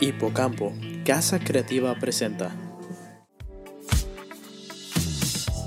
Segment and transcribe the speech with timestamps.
[0.00, 0.72] Hipocampo,
[1.04, 2.56] Casa Creativa presenta.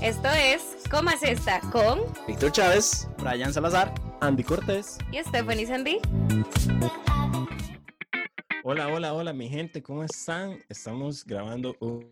[0.02, 1.60] Esto es ¿Cómo es esta?
[1.70, 4.98] con Víctor Chávez, Brian Salazar, Andy Cortés.
[5.12, 5.98] y Stephanie Sandy.
[8.64, 10.58] Hola, hola, hola, mi gente, ¿cómo están?
[10.68, 12.10] Estamos grabando un,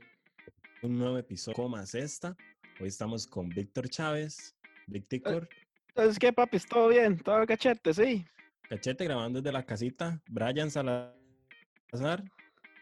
[0.82, 1.56] un nuevo episodio.
[1.56, 2.36] ¿Cómo es esta?
[2.80, 4.54] Hoy estamos con Víctor Chávez,
[4.86, 5.48] Víctor
[5.88, 6.60] Entonces, ¿qué, papi?
[6.60, 7.18] ¿Todo bien?
[7.18, 7.92] ¿Todo cachete?
[7.92, 8.24] Sí.
[8.68, 10.22] Cachete grabando desde la casita.
[10.28, 11.21] Brian Salazar.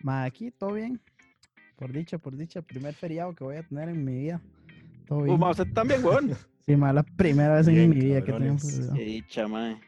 [0.03, 1.01] Ma, aquí todo bien.
[1.77, 4.41] Por dicha, por dicha, primer feriado que voy a tener en mi vida.
[5.07, 5.35] Todo bien.
[5.35, 6.37] Uh, ma, usted también, weón.
[6.67, 8.71] Sí, ma, la primera vez Bien, en mi vida que tengo cabrones.
[8.71, 8.95] feriado.
[8.95, 9.81] Qué dicha, mae.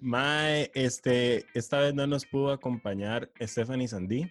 [0.00, 4.30] Mae, este, esta vez no nos pudo acompañar Stephanie Sandy.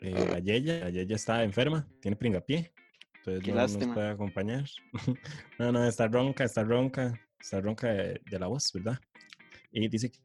[0.00, 2.72] Eh, la Yeya, está enferma, tiene pringapié.
[3.18, 3.94] Entonces Qué no nos lástima.
[3.94, 4.64] puede acompañar.
[5.58, 8.98] no, no, está ronca, está ronca, está ronca de, de la voz, ¿verdad?
[9.70, 10.18] Y dice que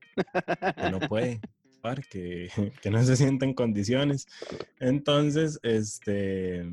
[0.92, 1.40] no puede,
[2.10, 2.50] que,
[2.90, 4.28] no se siente en condiciones.
[4.80, 6.64] Entonces, este,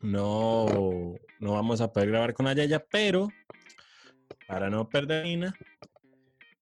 [0.00, 3.28] no, no vamos a poder grabar con la Yaya, pero
[4.46, 5.54] para no perder Nina,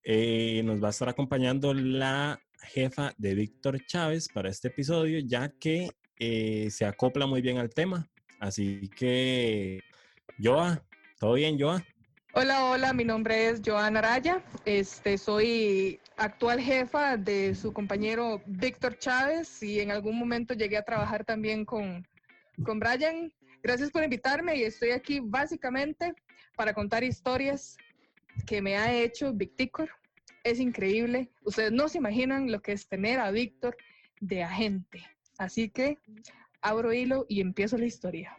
[0.02, 5.50] eh, nos va a estar acompañando la jefa de Víctor Chávez para este episodio, ya
[5.50, 8.08] que eh, se acopla muy bien al tema.
[8.38, 9.82] Así que,
[10.42, 10.82] Joa,
[11.18, 11.84] ¿todo bien, Joa?
[12.32, 14.42] Hola, hola, mi nombre es Joana Araya.
[14.64, 20.84] Este, soy actual jefa de su compañero Víctor Chávez y en algún momento llegué a
[20.84, 22.06] trabajar también con,
[22.62, 23.32] con Brian.
[23.62, 26.14] Gracias por invitarme y estoy aquí básicamente
[26.56, 27.78] para contar historias
[28.46, 29.88] que me ha hecho Victicor.
[30.44, 31.30] Es increíble.
[31.42, 33.76] Ustedes no se imaginan lo que es tener a Víctor
[34.20, 35.02] de agente.
[35.38, 35.98] Así que
[36.60, 38.34] abro hilo y empiezo la historia.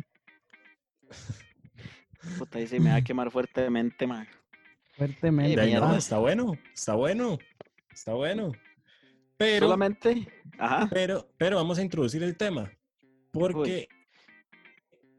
[2.38, 4.28] Puta, ahí se me va a quemar fuertemente, mae.
[4.98, 5.66] Fuertemente.
[5.66, 5.98] Mierda.
[5.98, 7.40] está bueno, está bueno,
[7.94, 8.52] está bueno.
[9.38, 10.28] Pero, Solamente.
[10.58, 10.88] Ajá.
[10.92, 12.72] pero, pero vamos a introducir el tema,
[13.32, 13.88] porque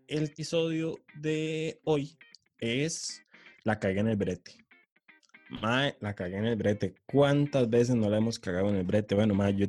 [0.06, 2.16] el episodio de hoy
[2.58, 3.22] es
[3.64, 4.56] la cagué en el brete.
[5.60, 6.94] Mae, la cagué en el brete.
[7.06, 9.14] ¿Cuántas veces no la hemos cagado en el brete?
[9.14, 9.68] Bueno, mae, yo he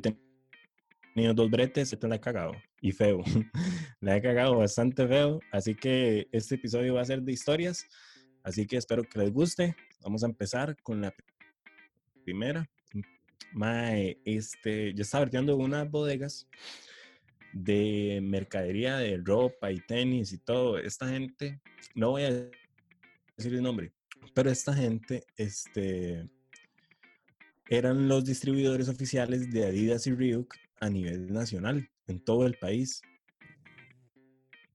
[1.10, 2.52] tenido dos bretes, esta la he cagado.
[2.80, 3.22] Y feo.
[4.00, 5.40] la he cagado bastante feo.
[5.52, 7.86] Así que este episodio va a ser de historias.
[8.42, 9.76] Así que espero que les guste.
[10.02, 11.14] Vamos a empezar con la
[12.24, 12.68] primera.
[13.54, 16.48] Mae, este, yo estaba vertiendo en unas bodegas
[17.52, 20.76] de mercadería de ropa y tenis y todo.
[20.78, 21.60] Esta gente,
[21.94, 22.32] no voy a
[23.36, 23.92] decir el nombre,
[24.34, 26.28] pero esta gente, este,
[27.68, 33.02] eran los distribuidores oficiales de Adidas y Reebok a nivel nacional, en todo el país.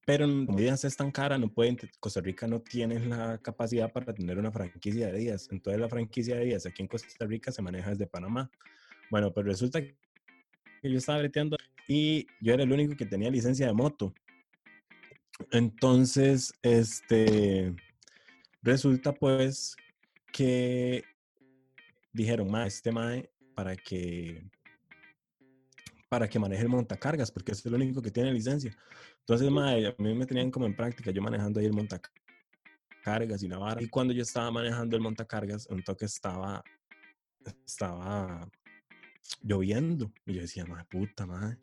[0.09, 4.39] Pero Adidas es tan cara, no pueden, Costa Rica no tiene la capacidad para tener
[4.39, 5.47] una franquicia de Adidas.
[5.51, 8.49] Entonces la franquicia de Adidas aquí en Costa Rica se maneja desde Panamá.
[9.11, 9.95] Bueno, pues resulta que
[10.81, 14.11] yo estaba breteando y yo era el único que tenía licencia de moto.
[15.51, 17.75] Entonces, este,
[18.63, 19.75] resulta pues
[20.33, 21.03] que
[22.13, 24.43] dijeron, ma, este mae, para que,
[26.09, 28.75] para que maneje el montacargas, porque es el único que tiene licencia.
[29.19, 33.47] Entonces, mae, a mí me tenían como en práctica, yo manejando ahí el montacargas y
[33.47, 33.81] la vara.
[33.81, 36.63] Y cuando yo estaba manejando el montacargas, un toque estaba,
[37.65, 38.49] estaba
[39.41, 40.11] lloviendo.
[40.25, 41.57] Y yo decía, madre puta, madre.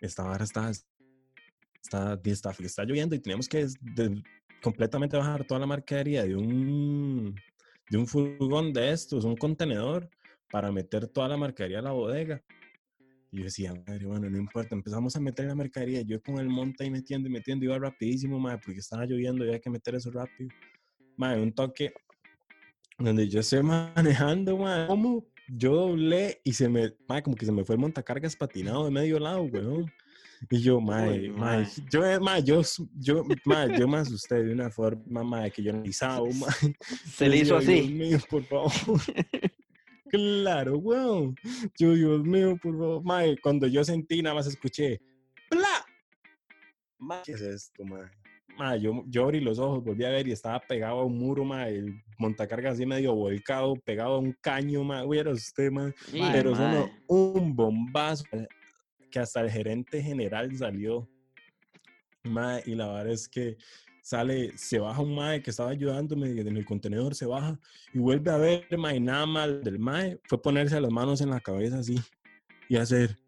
[0.00, 4.22] Esta vara está, está, está, está lloviendo y teníamos que de-
[4.62, 7.34] completamente bajar toda la mercadería de un,
[7.90, 10.08] de un furgón de estos, un contenedor,
[10.50, 12.42] para meter toda la mercadería a la bodega.
[13.30, 16.00] Y yo decía, madre, bueno, no importa, empezamos a meter la mercadería.
[16.02, 19.48] Yo con el monte ahí metiendo y metiendo, iba rapidísimo, madre, porque estaba lloviendo y
[19.48, 20.48] había que meter eso rápido.
[21.16, 21.92] Madre, un toque
[22.98, 23.62] donde yo estoy
[23.96, 27.80] manejando, madre, como yo doblé y se me, madre, como que se me fue el
[27.80, 29.90] montacargas patinado de medio lado, weón.
[30.50, 32.62] Y yo, madre, Uy, madre, yo, eh, madre, yo,
[32.96, 36.76] yo, madre, yo me asusté de una forma, madre, que yo no pisaba, madre.
[37.12, 37.92] Se le Yo hizo Dios así.
[37.92, 38.72] mío, por favor.
[40.10, 41.34] claro, weón.
[41.78, 43.04] Yo, Dios mío, por favor.
[43.04, 45.00] Mae, cuando yo sentí, nada más escuché,
[45.50, 45.84] ¡Bla!
[46.98, 48.10] Mae, ¿qué es esto, mae?
[48.58, 51.44] Mae, yo, yo abrí los ojos, volví a ver y estaba pegado a un muro,
[51.44, 55.04] mae, el montacargas así medio volcado, pegado a un caño, mae.
[55.06, 55.92] Uy, era usted, mae.
[56.10, 56.58] Sí, Pero mae.
[56.58, 58.24] sonó un bombazo
[59.10, 61.08] que hasta el gerente general salió.
[62.24, 63.56] Mae, y la verdad es que
[64.08, 67.60] sale, se baja un mae que estaba ayudándome en el contenedor, se baja
[67.92, 71.40] y vuelve a ver, mae, nada mal del mae, fue ponerse las manos en la
[71.40, 72.00] cabeza así
[72.70, 73.18] y hacer,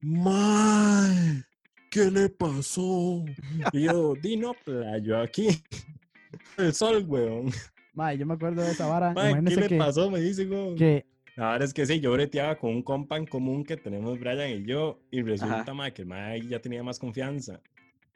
[0.00, 1.42] mae,
[1.90, 3.24] ¿qué le pasó?
[3.72, 5.48] Y yo, di no, playo, aquí,
[6.58, 7.50] el sol, weón.
[7.92, 9.12] Ma, yo me acuerdo de esa vara.
[9.12, 10.08] Mae, ¿qué le que, pasó?
[10.12, 10.76] Me dice, weón.
[10.76, 14.16] que La verdad es que sí, yo breteaba con un compa en común que tenemos
[14.20, 17.60] Brian y yo, y resulta, mae, que el mae ya tenía más confianza.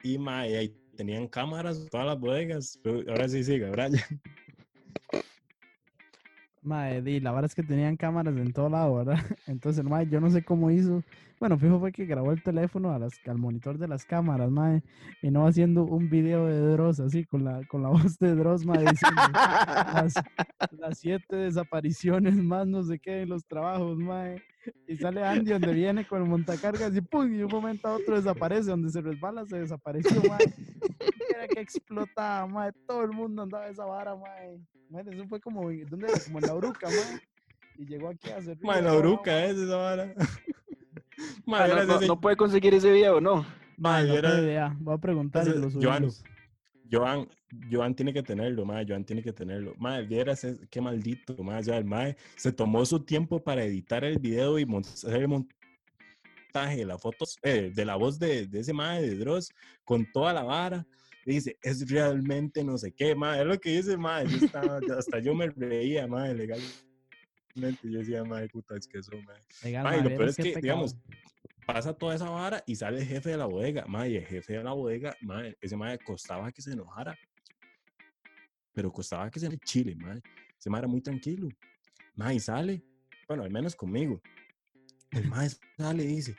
[0.01, 2.79] Y mae, ahí tenían cámaras todas las bodegas.
[2.81, 3.93] Pero ahora sí sigue, Brian.
[6.63, 9.15] Mae, di, la verdad es que tenían cámaras en todo lado, ¿verdad?
[9.47, 11.03] Entonces, mae, yo no sé cómo hizo.
[11.39, 14.81] Bueno, fijo fue que grabó el teléfono a las, al monitor de las cámaras, mae,
[15.21, 18.65] y no haciendo un video de Dross así, con la, con la voz de Dross,
[18.65, 19.21] mae, diciendo
[20.79, 24.41] las, siete desapariciones más no sé qué en los trabajos, mae.
[24.87, 28.15] Y sale Andy donde viene con el montacargas y pum, y un momento a otro
[28.15, 30.53] desaparece, donde se resbala, se desapareció, mae.
[31.35, 34.59] Era que explotaba, mae, todo el mundo andaba esa vara, mae.
[34.89, 36.19] Mae, eso fue como, ¿dónde era?
[36.25, 37.21] Como en la Uruca, mae.
[37.77, 39.49] Y llegó aquí a hacer Mae, la bruca, ¿eh?
[39.51, 40.13] Esa vara.
[41.45, 43.45] Mae, Ah, no, no- ese- no puede conseguir ese video, ¿no?
[43.77, 44.75] mae, no tengo idea.
[44.79, 45.45] Voy a preguntar
[45.81, 46.07] Joan.
[46.91, 47.27] Joan,
[47.71, 49.73] Joan tiene que tenerlo, mae, Joan tiene que tenerlo.
[49.77, 53.63] Mae, vieras es- qué maldito, mae, o sea, el mae se tomó su tiempo para
[53.63, 58.45] editar el video y hacer el montaje de las fotos, eh, de la voz de,
[58.47, 59.51] de ese mae de Dross,
[59.83, 60.85] con toda la vara.
[61.25, 65.19] Y dice, es realmente no sé qué, mae, es lo que dice, yo estaba- hasta
[65.19, 66.79] yo me reía, mae, legalmente.
[67.83, 69.39] Yo decía, mae, puta, es que eso, mae.
[69.63, 70.97] Legal, mae, lo peor es que, digamos,
[71.65, 73.85] pasa toda esa vara y sale el jefe de la bodega.
[74.07, 77.17] Y el jefe de la bodega, mae, ese mae costaba que se enojara.
[78.73, 80.19] Pero costaba que se en chile, mae.
[80.59, 81.47] Ese mae era muy tranquilo.
[82.15, 82.83] Mae, y sale,
[83.27, 84.19] bueno, al menos conmigo.
[85.11, 85.47] El mae
[85.77, 86.35] sale y dice,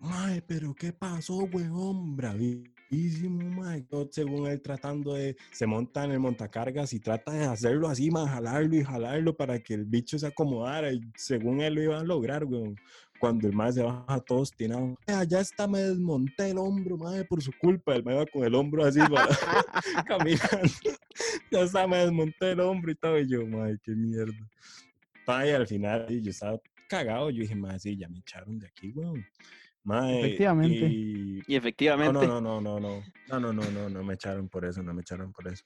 [0.00, 2.14] mae, pero ¿qué pasó, weón?
[2.14, 3.82] Bravísimo, mae.
[3.82, 8.10] Todo según él tratando de, se monta en el montacargas y trata de hacerlo así,
[8.10, 10.92] mae, jalarlo y jalarlo para que el bicho se acomodara.
[10.92, 12.76] Y según él lo iba a lograr, weón.
[13.20, 17.24] Cuando el mae se baja todo obstinado, "Eh, ya está, me desmonté el hombro, mae,
[17.24, 17.96] por su culpa.
[17.96, 19.08] El mae va con el hombro así, para-
[20.06, 20.72] caminando.
[21.50, 23.18] ya está, me desmonté el hombro y todo.
[23.18, 24.48] Y yo, mae, qué mierda.
[25.26, 27.28] Mae, y al final yo estaba cagado.
[27.30, 29.24] Yo dije, mae, sí, ya me echaron de aquí, weón.
[29.84, 30.86] Mae, Efectivamente.
[30.88, 32.26] y- Y no, efectivamente.
[32.26, 34.92] no, no, no, no, no, no, no, no, no, no me echaron por eso, no
[34.92, 35.64] me echaron por eso.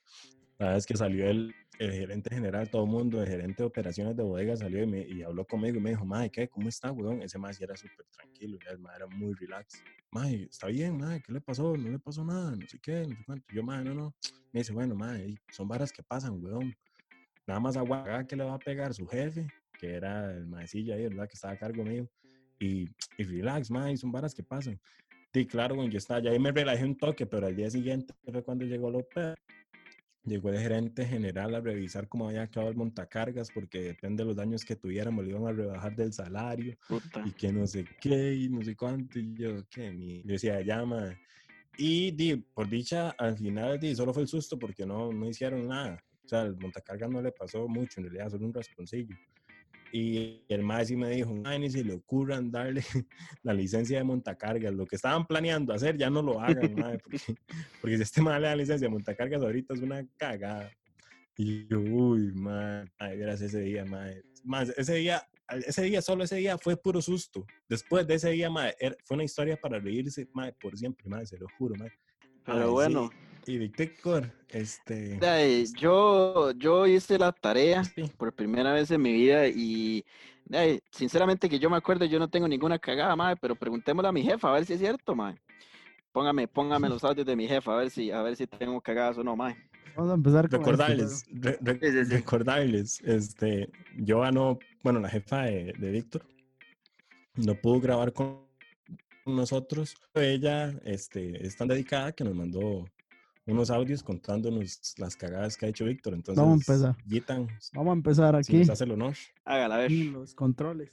[0.58, 4.14] La es que salió el, el gerente general, todo el mundo, el gerente de operaciones
[4.16, 6.48] de bodega salió y, me, y habló conmigo y me dijo, mae, ¿qué?
[6.48, 7.22] ¿Cómo está, weón?
[7.22, 9.82] Ese mae sí era súper tranquilo, ya el mae era muy relax.
[10.12, 11.76] Mae, está bien, mae, ¿qué le pasó?
[11.76, 13.46] No le pasó nada, no sé qué, no sé cuánto.
[13.52, 14.14] Yo, mae, no, no.
[14.52, 16.72] Me dice, bueno, mae, son varas que pasan, weón.
[17.46, 21.02] Nada más aguaga que le va a pegar su jefe, que era el maecillo ahí,
[21.08, 21.26] ¿verdad?
[21.26, 22.08] Que estaba a cargo mío.
[22.62, 22.88] Y,
[23.18, 24.80] y relax, mae, son varas que pasan.
[25.34, 28.14] Sí, claro, cuando yo estaba allá ahí me relajé un toque, pero al día siguiente
[28.30, 29.34] fue cuando llegó López.
[30.24, 34.36] Llegó el gerente general a revisar cómo había quedado el montacargas, porque depende de los
[34.36, 37.24] daños que tuviéramos, le iban a rebajar del salario Puta.
[37.26, 39.18] y que no sé qué y no sé cuánto.
[39.18, 40.22] Y yo, qué mi.
[40.22, 41.18] Yo decía, llama.
[41.76, 45.66] Y di, por dicha, al final di, solo fue el susto porque no, no hicieron
[45.66, 46.00] nada.
[46.24, 49.16] O sea, el montacargas no le pasó mucho, en realidad, solo un rasponcillo.
[49.94, 52.82] Y el maestro sí me dijo, ay, ni se le ocurran darle
[53.42, 54.72] la licencia de montacargas.
[54.72, 57.18] Lo que estaban planeando hacer, ya no lo hagan, mae, porque,
[57.80, 60.70] porque si este mae le da licencia de montacargas ahorita es una cagada.
[61.36, 64.22] Y yo, uy, mae, verás ese día, mae.
[64.44, 65.22] Más, ese día,
[65.66, 67.44] ese día, solo ese día fue puro susto.
[67.68, 71.26] Después de ese día, mae, era- fue una historia para reírse, mae, por siempre, mae,
[71.26, 71.90] se lo juro, mae.
[72.44, 72.72] Pero Ay, sí.
[73.46, 75.18] Y Victor, este...
[75.22, 80.04] ay, yo, yo hice la tarea sí, por primera vez en mi vida y
[80.52, 84.12] ay, sinceramente que yo me acuerdo, yo no tengo ninguna cagada, madre, pero preguntémosle a
[84.12, 85.40] mi jefa a ver si es cierto, madre.
[86.12, 89.18] Póngame, póngame los audios de mi jefa a ver si, a ver si tengo cagadas
[89.18, 89.56] o no, madre.
[89.96, 92.14] Vamos a empezar con recordarles, re- re- Sí, sí, sí.
[92.14, 93.68] recordarles, este,
[94.06, 96.22] Joana, bueno, la jefa de, de Víctor,
[97.34, 98.46] no pudo grabar con
[99.26, 99.96] nosotros.
[100.14, 102.86] Ella, este, es tan dedicada que nos mandó
[103.46, 106.14] unos audios contándonos las cagadas que ha hecho Víctor.
[106.14, 106.96] Entonces, Vamos a empezar.
[107.08, 108.58] Gitan, Vamos a empezar si aquí.
[108.60, 109.14] nos hace el honor.
[109.44, 109.90] Hágala, a ver.
[109.90, 110.90] Y los controles.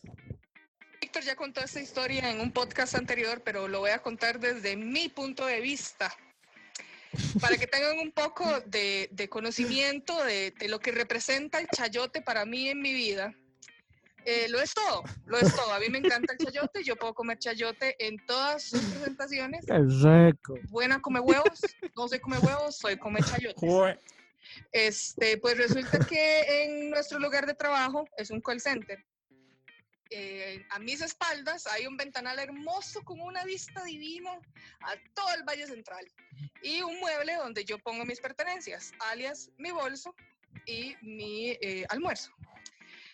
[1.02, 4.76] Víctor ya contó esta historia en un podcast anterior, pero lo voy a contar desde
[4.76, 6.12] mi punto de vista.
[7.42, 12.22] Para que tengan un poco de, de conocimiento de, de lo que representa el chayote
[12.22, 13.34] para mí en mi vida.
[14.32, 15.74] Eh, lo es todo, lo es todo.
[15.74, 19.66] A mí me encanta el chayote, yo puedo comer chayote en todas sus presentaciones.
[19.66, 20.54] Qué rico.
[20.70, 21.62] Buena come huevos,
[21.96, 23.98] no soy come huevos, soy come chayotes.
[24.72, 29.04] Este, pues resulta que en nuestro lugar de trabajo es un call center.
[30.12, 34.40] Eh, a mis espaldas hay un ventanal hermoso con una vista divina
[34.82, 36.06] a todo el Valle Central
[36.62, 40.14] y un mueble donde yo pongo mis pertenencias, alias mi bolso
[40.68, 42.32] y mi eh, almuerzo.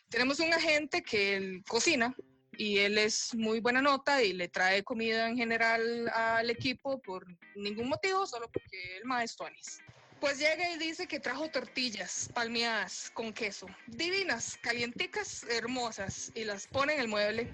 [0.10, 2.16] Tenemos un agente que él cocina
[2.58, 7.26] y él es muy buena nota y le trae comida en general al equipo por
[7.56, 9.80] ningún motivo, solo porque el maestro Anis.
[10.12, 16.68] Después llega y dice que trajo tortillas palmeadas con queso, divinas, calienticas, hermosas, y las
[16.68, 17.52] pone en el mueble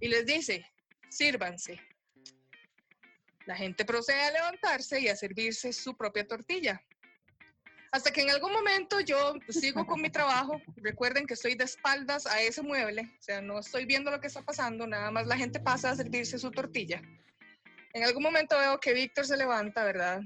[0.00, 0.64] y les dice,
[1.10, 1.80] sírvanse.
[3.46, 6.80] La gente procede a levantarse y a servirse su propia tortilla.
[7.94, 10.60] Hasta que en algún momento yo sigo con mi trabajo.
[10.78, 14.26] Recuerden que estoy de espaldas a ese mueble, o sea, no estoy viendo lo que
[14.26, 17.00] está pasando, nada más la gente pasa a servirse su tortilla.
[17.92, 20.22] En algún momento veo que Víctor se levanta, ¿verdad?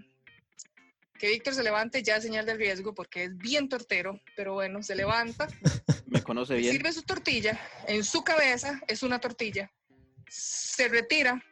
[1.19, 4.83] Que Víctor se levante ya es señal de riesgo porque es bien tortero, pero bueno,
[4.83, 5.47] se levanta,
[6.07, 6.73] Me conoce bien.
[6.73, 9.71] sirve su tortilla, en su cabeza es una tortilla,
[10.27, 11.45] se retira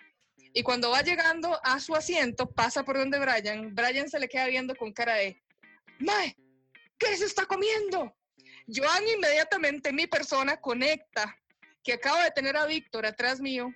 [0.54, 4.46] y cuando va llegando a su asiento pasa por donde Brian, Brian se le queda
[4.46, 5.42] viendo con cara de,
[5.98, 6.36] Mae,
[6.98, 8.14] ¿qué se está comiendo?
[8.66, 11.36] Joan inmediatamente, mi persona, conecta
[11.82, 13.72] que acabo de tener a Víctor atrás mío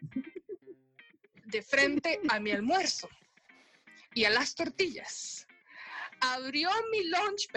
[1.45, 3.09] de frente a mi almuerzo
[4.15, 5.47] y a las tortillas.
[6.21, 7.49] Abrió mi lunch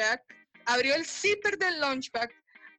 [0.66, 2.12] abrió el zipper del lunch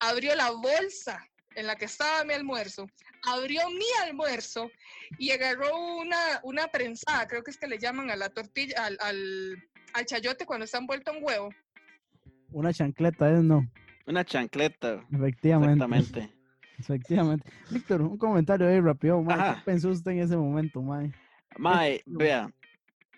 [0.00, 2.86] abrió la bolsa en la que estaba mi almuerzo,
[3.22, 4.70] abrió mi almuerzo
[5.18, 8.98] y agarró una, una prensada, creo que es que le llaman a la tortilla, al,
[9.00, 11.50] al, al chayote cuando está envuelto en huevo.
[12.54, 13.66] Una chancleta, es no.
[14.06, 15.04] Una chancleta.
[15.12, 15.84] Efectivamente.
[15.84, 16.34] Exactamente.
[16.78, 17.50] Efectivamente.
[17.70, 19.54] Víctor, un comentario ahí rápido, mae.
[19.54, 21.12] ¿Qué pensó usted en ese momento, mae?
[21.58, 22.50] Mae, vea.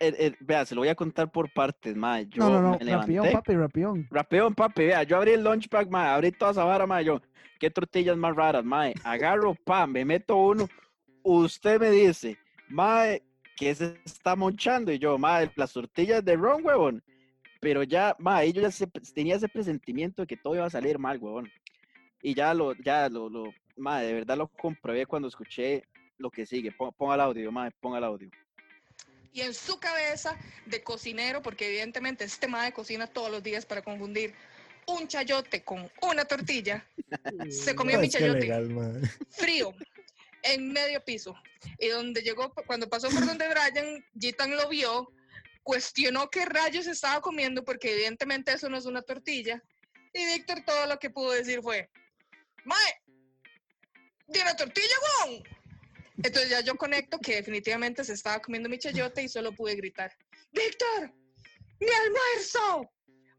[0.01, 2.27] eh, eh, vea, se lo voy a contar por partes, mae.
[2.29, 3.15] Yo No, no, no, me levanté.
[3.17, 4.07] rapión, papi, rapión.
[4.11, 7.21] Rapeón, papi, vea, yo abrí el lunch bag, mae, abrí toda esa vara, mae, yo,
[7.59, 10.67] qué tortillas más raras, mae, agarro, pa, me meto uno,
[11.23, 12.37] usted me dice,
[12.69, 13.23] mae,
[13.57, 14.93] ¿qué se está monchando?
[14.93, 17.03] Y yo, mae, las tortillas de ron, huevón,
[17.61, 20.99] pero ya, mae, yo ya se- tenía ese presentimiento de que todo iba a salir
[20.99, 21.51] mal, huevón,
[22.23, 25.85] y ya lo, ya lo, lo, mae, de verdad lo comprobé cuando escuché
[26.19, 28.31] lo que sigue, Pon- ponga el audio, mae, ponga el audio.
[29.33, 33.83] Y en su cabeza de cocinero, porque evidentemente este madre cocina todos los días para
[33.83, 34.33] confundir
[34.87, 36.87] un chayote con una tortilla,
[37.51, 39.75] se comió mi Es que chayote legal, frío
[40.43, 41.35] en medio piso.
[41.79, 45.11] Y donde llegó, cuando pasó por donde Brian, Gitan lo vio,
[45.67, 49.61] cuestionó qué rayos estaba comiendo, porque evidentemente eso no es una tortilla.
[50.15, 51.91] Y Víctor todo lo que pudo decir fue,
[52.65, 53.03] Mae,
[54.29, 54.95] ¿de una tortilla,
[55.25, 55.43] weón?
[56.19, 60.17] Entonces ya yo conecto que definitivamente se estaba comiendo mi chayote y solo pude gritar,
[60.53, 61.13] ¡Víctor!
[61.81, 62.89] ¡Mi almuerzo!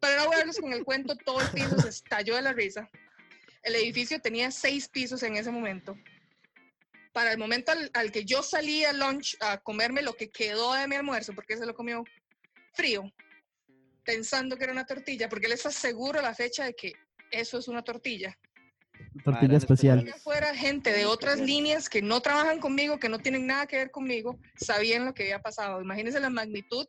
[0.02, 2.90] Para no verlos con el cuento, todo el piso se estalló de la risa.
[3.64, 5.98] El edificio tenía seis pisos en ese momento.
[7.18, 10.76] Para el momento al, al que yo salí a lunch a comerme lo que quedó
[10.76, 12.04] de mi almuerzo, porque se lo comió
[12.74, 13.12] frío,
[14.06, 16.94] pensando que era una tortilla, porque él está seguro a la fecha de que
[17.32, 18.38] eso es una tortilla.
[19.24, 19.98] Tortilla especial.
[19.98, 23.78] Allá afuera, gente de otras líneas que no trabajan conmigo, que no tienen nada que
[23.78, 25.82] ver conmigo, sabían lo que había pasado.
[25.82, 26.86] Imagínense la magnitud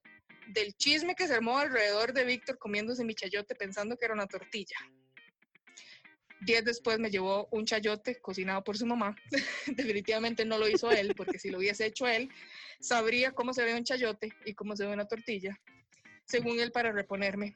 [0.49, 4.26] del chisme que se armó alrededor de Víctor comiéndose mi chayote pensando que era una
[4.26, 4.76] tortilla.
[6.40, 9.16] Días después me llevó un chayote cocinado por su mamá.
[9.66, 12.30] Definitivamente no lo hizo él, porque si lo hubiese hecho él,
[12.80, 15.59] sabría cómo se ve un chayote y cómo se ve una tortilla,
[16.25, 17.54] según él, para reponerme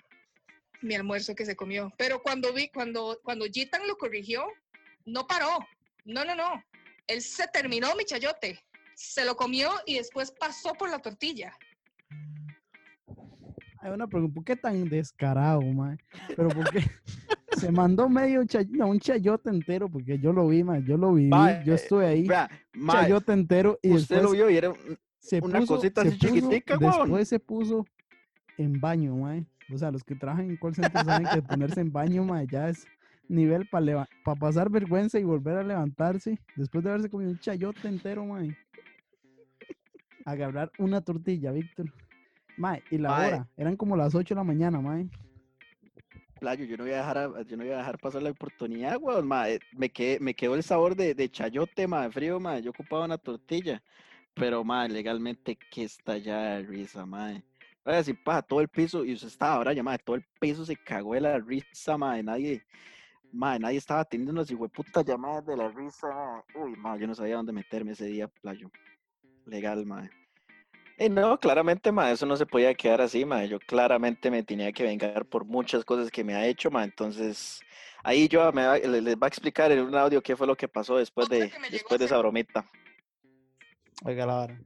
[0.81, 1.93] mi almuerzo que se comió.
[1.97, 4.45] Pero cuando vi, cuando, cuando Gitan lo corrigió,
[5.05, 5.59] no paró.
[6.05, 6.63] No, no, no.
[7.07, 8.59] Él se terminó mi chayote.
[8.95, 11.57] Se lo comió y después pasó por la tortilla.
[13.79, 15.97] Hay una pregunta, ¿por qué tan descarado, mae?
[16.37, 16.81] Pero ¿por qué?
[17.59, 21.13] Se mandó medio chay- no, un chayote entero, porque yo lo vi, mae, yo lo
[21.13, 21.29] viví,
[21.65, 22.27] yo estuve ahí,
[23.03, 24.77] chayote entero, y usted después lo vio y era un-
[25.19, 27.87] se una puso, cosita se así puso- chiquitica, después se puso
[28.59, 29.45] en baño, mae.
[29.73, 32.69] O sea, los que trabajan en call center saben que ponerse en baño, mae, ya
[32.69, 32.85] es
[33.29, 38.25] nivel para pasar vergüenza y volver a levantarse después de haberse comido un chayote entero,
[38.27, 38.57] mae.
[40.25, 41.93] Agarrar una tortilla, Víctor.
[42.57, 43.29] Mae, y la Mae.
[43.29, 45.09] hora, eran como las 8 de la mañana, mae.
[46.43, 49.29] Playo, yo no voy a dejar, yo no voy a dejar pasar la oportunidad, weón,
[49.29, 49.61] mae.
[49.77, 52.61] Me, quedé- me quedó el sabor de, de chayote, mae, frío, mae.
[52.61, 53.81] Yo ocupaba una tortilla,
[54.35, 57.45] pero, mae, legalmente, que está ya de risa, mae.
[57.85, 60.75] Oiga, sin paja, todo el piso, y usted estaba ahora, mae, todo el piso se
[60.75, 62.25] cagó de la risa, mae.
[62.25, 62.65] Nadie,
[63.31, 66.09] mae, nadie estaba teniendo unas hijueputas llamadas de la risa.
[66.57, 68.69] Uy, mae, yo no sabía dónde meterme ese día, playo.
[69.47, 70.11] Legal, mae.
[70.99, 73.45] Eh, no, claramente, ma, eso no se podía quedar así, ma.
[73.45, 76.85] Yo claramente me tenía que vengar por muchas cosas que me ha hecho, ma.
[76.85, 77.61] Entonces,
[78.05, 80.57] ahí yo me va- le- les va a explicar en un audio qué fue lo
[80.57, 82.67] que pasó después de, después de esa bromita.
[84.05, 84.61] Oiga la vara.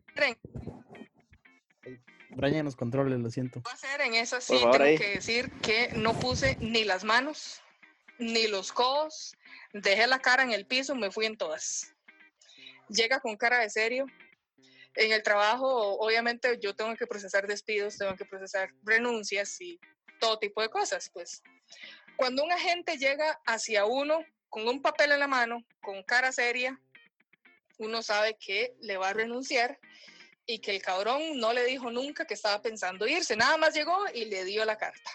[2.30, 3.60] Brian nos controles, lo siento.
[3.62, 4.98] Voy a hacer en esa sí, favor, tengo ahí.
[4.98, 7.62] que decir que no puse ni las manos,
[8.18, 9.34] ni los codos,
[9.72, 11.94] dejé la cara en el piso, me fui en todas.
[12.88, 14.06] Llega con cara de serio.
[14.96, 19.78] En el trabajo, obviamente, yo tengo que procesar despidos, tengo que procesar renuncias y
[20.20, 21.10] todo tipo de cosas.
[21.12, 21.42] Pues
[22.16, 26.80] cuando un agente llega hacia uno con un papel en la mano, con cara seria,
[27.78, 29.78] uno sabe que le va a renunciar
[30.46, 33.96] y que el cabrón no le dijo nunca que estaba pensando irse, nada más llegó
[34.14, 35.10] y le dio la carta.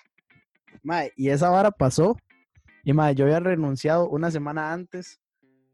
[0.83, 2.17] Mae, y esa vara pasó.
[2.83, 5.19] Y mae, yo había renunciado una semana antes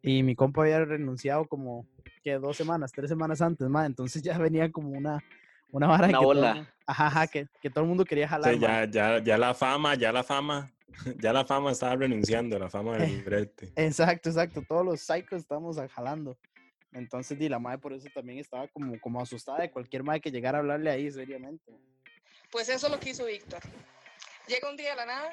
[0.01, 1.87] y mi compa había renunciado como
[2.23, 3.85] que dos semanas, tres semanas antes, mae.
[3.87, 5.23] Entonces ya venía como una,
[5.71, 6.53] una vara Una que todo el ola.
[6.55, 8.53] mundo- ajá, ajá, que, que todo el mundo quería jalar.
[8.53, 10.71] Sí, ya, ya, ya la fama, ya la fama,
[11.21, 13.21] ya la fama estaba renunciando, la fama del Eh.
[13.25, 13.71] brete.
[13.75, 14.61] Exacto, exacto.
[14.67, 16.37] Todos los psychos estamos jalando.
[16.93, 20.31] Entonces, di la madre por eso también estaba como, como asustada de cualquier madre que
[20.31, 21.71] llegara a hablarle ahí seriamente.
[22.51, 23.59] Pues eso es lo que hizo Víctor.
[24.47, 25.29] Llega un día de la nada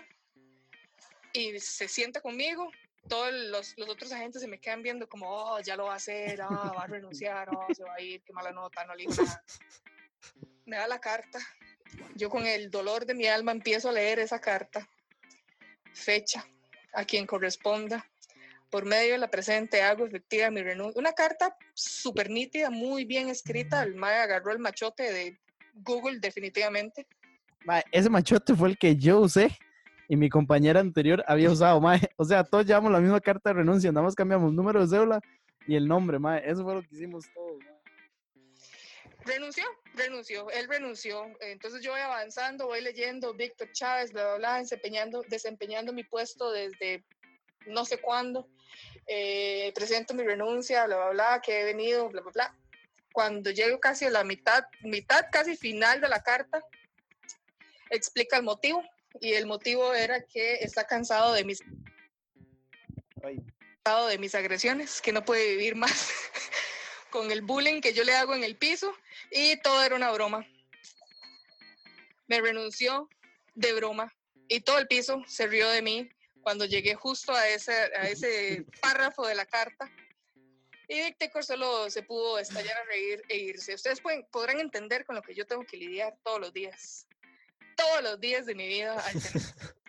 [1.32, 2.68] y se sienta conmigo.
[3.08, 5.96] Todos los, los otros agentes se me quedan viendo como, oh, ya lo va a
[5.96, 9.06] hacer, ah, va a renunciar, oh, se va a ir, qué mala nota, no le.
[10.64, 11.38] Me da la carta.
[12.14, 14.88] Yo con el dolor de mi alma empiezo a leer esa carta.
[15.92, 16.46] Fecha,
[16.94, 18.10] a quien corresponda.
[18.70, 20.98] Por medio de la presente hago efectiva mi renuncia.
[20.98, 23.82] Una carta súper nítida, muy bien escrita.
[23.82, 25.38] El mae agarró el machote de
[25.74, 27.06] Google definitivamente.
[27.64, 29.56] Mae, ese machote fue el que yo usé
[30.08, 32.00] y mi compañera anterior había usado, mae.
[32.16, 35.20] O sea, todos llevamos la misma carta de renuncia, nada más cambiamos número de cédula
[35.66, 36.42] y el nombre, mae.
[36.48, 37.58] Eso fue lo que hicimos todos,
[39.24, 41.26] renunció, renunció, él renunció.
[41.40, 46.50] Entonces yo voy avanzando, voy leyendo Víctor Chávez, bla, bla, bla, desempeñando, desempeñando mi puesto
[46.52, 47.04] desde
[47.66, 48.48] no sé cuándo.
[49.06, 52.56] Eh, presento mi renuncia, bla, bla, bla, que he venido, bla, bla, bla.
[53.12, 56.60] Cuando llego casi a la mitad, mitad casi final de la carta,
[57.90, 58.82] explica el motivo.
[59.20, 61.62] Y el motivo era que está cansado de mis,
[63.22, 63.38] Ay,
[63.82, 66.10] cansado de mis agresiones, que no puede vivir más
[67.10, 68.94] con el bullying que yo le hago en el piso
[69.30, 70.46] y todo era una broma.
[72.26, 73.08] Me renunció
[73.54, 74.12] de broma
[74.48, 76.08] y todo el piso se rió de mí
[76.42, 79.90] cuando llegué justo a ese, a ese párrafo de la carta.
[80.86, 83.74] Y Víctor solo se pudo estallar a reír e irse.
[83.74, 87.06] Ustedes pueden, podrán entender con lo que yo tengo que lidiar todos los días.
[87.76, 88.94] Todos los días de mi vida.
[88.94, 89.14] al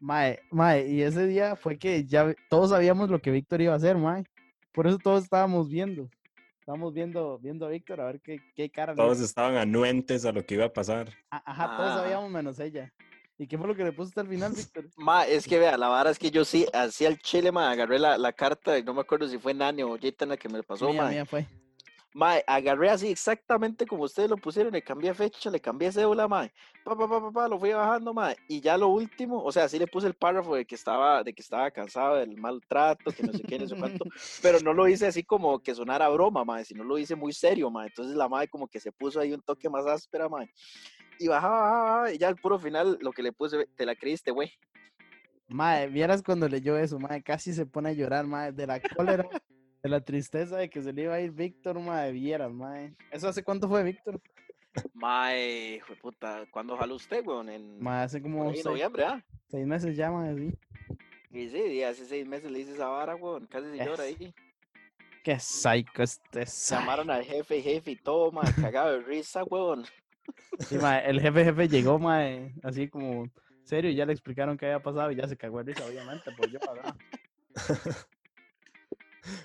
[0.00, 3.76] Mae, mae, y ese día fue que ya todos sabíamos lo que Víctor iba a
[3.76, 4.24] hacer, mae.
[4.72, 6.08] Por eso todos estábamos viendo.
[6.60, 10.32] Estábamos viendo, viendo a Víctor a ver qué, qué cara le Todos estaban anuentes a
[10.32, 11.12] lo que iba a pasar.
[11.30, 11.96] Ajá, todos Ah.
[12.02, 12.92] sabíamos menos ella.
[13.38, 14.84] ¿Y qué fue lo que le puso hasta el final, Víctor?
[14.96, 17.98] Ma, es que vea, la vara es que yo sí, así al chile, ma, agarré
[17.98, 20.90] la, la carta, y no me acuerdo si fue Nani o Jitana que me pasó,
[20.92, 21.08] mía, ma.
[21.10, 21.46] mía fue.
[22.14, 26.48] Ma, agarré así exactamente como ustedes lo pusieron, le cambié fecha, le cambié cédula, ma.
[26.82, 28.34] Pa, pa, pa, pa, pa, lo fui bajando, ma.
[28.48, 31.34] Y ya lo último, o sea, sí le puse el párrafo de que estaba, de
[31.34, 34.04] que estaba cansado del maltrato, que no sé qué, no sé cuánto,
[34.42, 37.70] pero no lo hice así como que sonara broma, ma, sino lo hice muy serio,
[37.70, 37.86] ma.
[37.86, 40.46] Entonces la madre como que se puso ahí un toque más áspera, ma.
[41.18, 43.94] Y bajaba, bajaba, bajaba, y ya al puro final lo que le puse, te la
[43.94, 44.50] creíste, güey.
[45.48, 49.28] Mae, vieras cuando leyó eso, mae, casi se pone a llorar, mae, de la cólera,
[49.82, 52.94] de la tristeza de que se le iba a ir Víctor, mae, vieras, mae.
[53.10, 54.20] ¿Eso hace cuánto fue, Víctor?
[54.94, 57.48] Mae, fue puta, ¿cuándo jaló usted, weón?
[57.48, 59.24] En Mae, hace como seis, noviembre, ¿ah?
[59.48, 60.54] seis meses ya, mae, sí.
[61.30, 64.34] Y sí, y hace seis meses le hice esa vara, weón, casi se llora ahí.
[65.22, 66.80] Qué psycho este psycho.
[66.80, 69.84] Llamaron al jefe jefe y todo, mae, cagado de risa, weón.
[70.60, 73.28] Sí, mae, el jefe jefe llegó, mae, así como
[73.62, 76.30] serio, y ya le explicaron qué había pasado y ya se cagó de risa, obviamente,
[76.32, 76.58] por yo.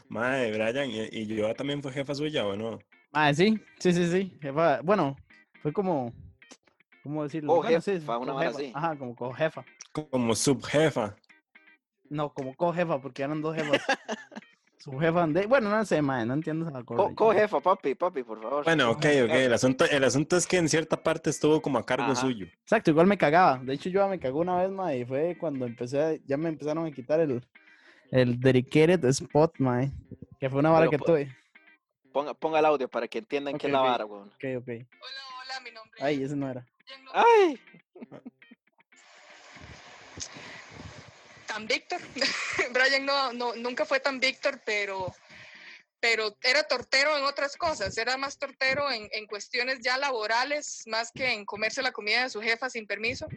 [0.09, 2.79] Mae, Brian, ¿y, y yo también fue jefa suya o no?
[3.11, 5.15] Mae, sí, sí, sí, sí, jefa, bueno,
[5.61, 6.13] fue como,
[7.03, 7.55] ¿cómo decirlo?
[7.55, 8.71] Bueno, sí, Cojefa, una cojefa, así.
[8.73, 9.65] Ajá, como cojefa.
[9.91, 11.15] Como subjefa.
[12.09, 13.81] No, como cojefa, porque eran dos jefas.
[14.77, 17.03] Su jefa, de, bueno, no sé, mae, no entiendo esa cosa.
[17.09, 18.65] Co, co jefa, papi, papi, por favor.
[18.65, 19.29] Bueno, ok, ok.
[19.31, 22.15] El asunto, el asunto es que en cierta parte estuvo como a cargo Ajá.
[22.15, 22.47] suyo.
[22.63, 23.59] Exacto, igual me cagaba.
[23.63, 26.35] De hecho, yo ya me cagó una vez, mae, y fue cuando empecé, a- ya
[26.35, 27.41] me empezaron a quitar el,
[28.13, 29.91] el dedicated spot, mae,
[30.39, 31.37] que fue una vara Pero que tuve.
[32.11, 34.27] Ponga, ponga el audio para que entiendan qué Ok, es la vara, weón.
[34.27, 34.67] Ok, ok.
[34.67, 36.65] Hola, hola, mi nombre es Ay, ese no era.
[37.11, 37.59] ¡Ay!
[41.47, 41.99] tan Víctor.
[42.73, 45.11] Brian no, no, nunca fue tan Víctor, pero,
[45.99, 47.97] pero era tortero en otras cosas.
[47.97, 52.29] Era más tortero en, en cuestiones ya laborales, más que en comerse la comida de
[52.29, 53.27] su jefa sin permiso.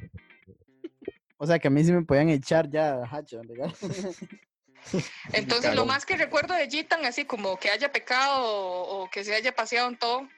[1.39, 3.75] O sea, que a mí sí me podían echar ya, hacha, legal.
[5.33, 9.25] Entonces, lo más que recuerdo de Gitan, así como que haya pecado o, o que
[9.25, 10.29] se haya paseado en todo,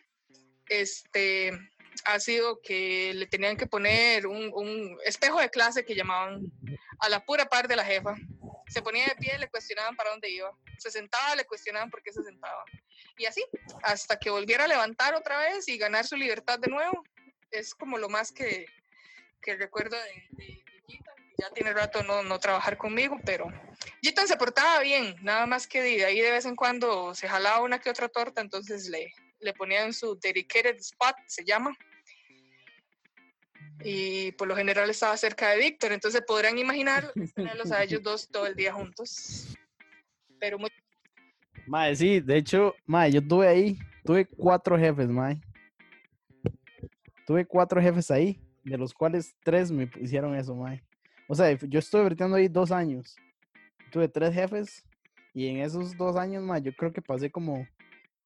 [0.68, 1.52] este,
[2.04, 6.40] ha sido que le tenían que poner un, un espejo de clase que llamaban
[7.00, 8.14] a la pura par de la jefa.
[8.68, 10.50] Se ponía de pie, le cuestionaban para dónde iba.
[10.78, 12.64] Se sentaba, le cuestionaban por qué se sentaba.
[13.16, 13.44] Y así,
[13.82, 17.02] hasta que volviera a levantar otra vez y ganar su libertad de nuevo.
[17.50, 18.66] Es como lo más que,
[19.40, 20.64] que recuerdo de, de.
[21.38, 23.46] Ya tiene rato no, no trabajar conmigo, pero
[24.02, 27.62] Gitan se portaba bien, nada más que de ahí de vez en cuando se jalaba
[27.62, 31.76] una que otra torta, entonces le, le ponían su dedicated spot, se llama.
[33.84, 38.28] Y por lo general estaba cerca de Víctor, entonces podrán imaginar tenerlos a ellos dos
[38.28, 39.56] todo el día juntos.
[40.40, 40.70] Pero muy
[41.68, 45.38] Mae, sí, de hecho, mae, yo tuve ahí, tuve cuatro jefes, mae.
[47.26, 50.82] Tuve cuatro jefes ahí, de los cuales tres me hicieron eso, mae.
[51.28, 53.14] O sea, yo estuve breteando ahí dos años.
[53.92, 54.84] Tuve tres jefes
[55.34, 57.66] y en esos dos años, mae, yo creo que pasé como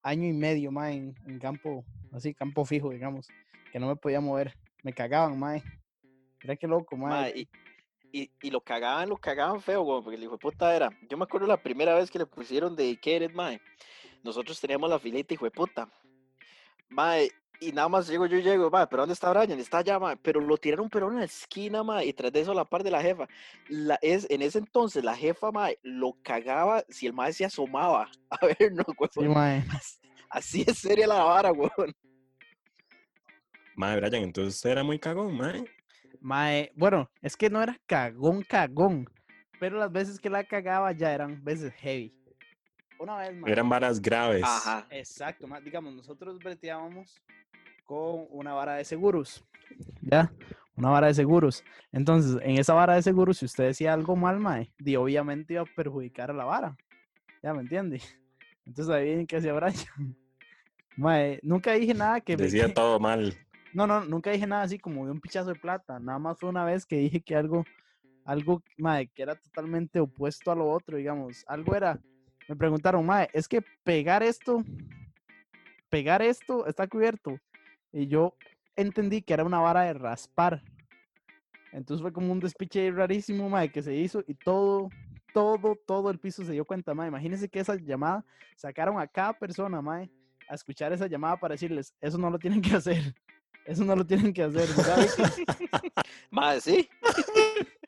[0.03, 3.29] año y medio, mae, en, campo, así, campo fijo, digamos,
[3.73, 4.55] que no me podía mover.
[4.85, 5.63] Me cagaban, mae.
[6.43, 6.97] Mira qué loco.
[6.97, 7.49] Ma, y,
[8.13, 10.89] y, y lo cagaban, lo cagaban feo, güey, porque el hijo de puta era.
[11.11, 13.61] Yo me acuerdo la primera vez que le pusieron dedicated, mae.
[14.23, 15.89] Nosotros teníamos la filita, hijo de puta.
[16.89, 19.59] Mae, y nada más llego, yo llego, mae, pero ¿dónde está Brian?
[19.59, 22.53] Está allá, mae, pero lo tiraron pero en la esquina, mae, y tras de eso
[22.53, 23.29] a la par de la jefa.
[23.69, 28.11] La, es, en ese entonces, la jefa, mae, lo cagaba si el mae se asomaba
[28.31, 28.85] a ver, no.
[29.13, 29.65] Sí, mae.
[30.29, 31.71] Así es seria la vara, güey.
[33.77, 35.65] Madre, Brian, entonces era muy cagón, mae.
[36.21, 39.07] Mae, bueno, es que no era cagón, cagón.
[39.61, 42.13] Pero las veces que la cagaba ya eran veces heavy.
[42.99, 43.51] Una vez más.
[43.51, 44.43] Eran varas graves.
[44.45, 44.87] Ajá.
[44.91, 47.23] Exacto, digamos, nosotros breteábamos
[47.85, 49.45] con una vara de seguros.
[50.01, 50.33] ¿Ya?
[50.77, 51.63] Una vara de seguros.
[51.93, 55.63] Entonces, en esa vara de seguros, si usted decía algo mal, mae, di, obviamente iba
[55.63, 56.77] a perjudicar a la vara.
[57.43, 58.01] ¿Ya me entiende?
[58.65, 59.75] Entonces, ahí viene que hacía Brian.
[60.97, 62.37] Mae, nunca dije nada que...
[62.37, 63.35] me- Decía todo mal.
[63.73, 65.99] no, no, nunca dije nada así como de un pichazo de plata.
[65.99, 67.65] Nada más fue una vez que dije que algo,
[68.25, 71.45] algo, mae, que era totalmente opuesto a lo otro, digamos.
[71.49, 71.99] Algo era,
[72.49, 74.63] me preguntaron, mae, es que pegar esto,
[75.91, 77.39] pegar esto está cubierto.
[77.93, 78.35] Y yo
[78.77, 80.63] entendí que era una vara de raspar.
[81.73, 84.89] Entonces fue como un despiche rarísimo, mae, que se hizo y todo,
[85.33, 87.09] todo, todo el piso se dio cuenta, mae.
[87.09, 88.25] Imagínense que esa llamada
[88.57, 90.11] sacaron a cada persona, mae,
[90.49, 93.15] a escuchar esa llamada para decirles, eso no lo tienen que hacer.
[93.65, 94.69] Eso no lo tienen que hacer.
[96.31, 96.89] Mae, sí.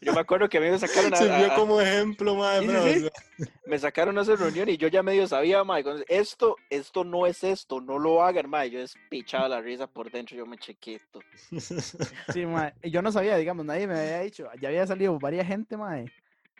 [0.00, 2.68] Yo me acuerdo que a mí me sacaron a, Sirvió a- como ejemplo, mae, Sí,
[3.00, 3.44] sí, sí.
[3.66, 7.42] me sacaron a esa reunión y yo ya medio sabía, cuando- esto, esto no es
[7.44, 8.70] esto, no lo hagan, mae.
[8.70, 11.20] Yo despichaba la risa por dentro, yo me chequito.
[11.58, 12.44] Sí,
[12.82, 14.48] y Yo no sabía, digamos, nadie me había dicho.
[14.60, 16.06] Ya había salido varias gente, mae,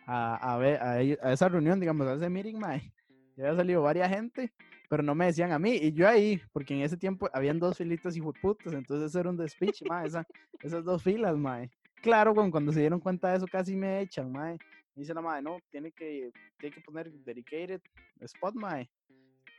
[0.06, 1.00] a, a ver, a,
[1.32, 2.92] esa reunión, digamos, a ese meeting, mae.
[3.36, 4.52] Ya había salido varias gente,
[4.88, 5.72] pero no me decían a mí.
[5.76, 9.30] Y yo ahí, porque en ese tiempo habían dos filitas y putas, entonces eso era
[9.30, 10.26] un despiche, mae, esa-
[10.62, 11.70] esas dos filas, mae.
[12.02, 14.58] Claro, cuando, cuando se dieron cuenta de eso casi me echan, mae.
[14.94, 17.80] Dice la mae, no, tiene que, tiene que poner dedicated
[18.20, 18.88] spot, mae.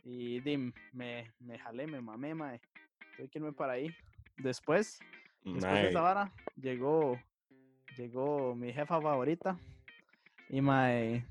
[0.04, 2.62] Y dim, me, me jalé, me mamé, mae.
[3.16, 3.94] Tuve que irme para ahí.
[4.38, 5.00] Después,
[5.44, 7.18] Después de esa vara, llegó,
[7.98, 9.58] llegó mi jefa favorita.
[10.50, 11.26] Y mae,